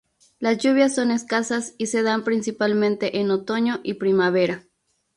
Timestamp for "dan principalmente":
2.01-3.19